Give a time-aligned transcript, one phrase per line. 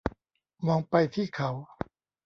[0.67, 1.49] มองไปที่เขา